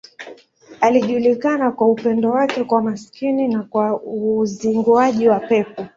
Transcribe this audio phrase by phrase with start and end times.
[0.81, 5.85] Alijulikana kwa upendo wake kwa maskini na kwa uzinguaji wa pepo.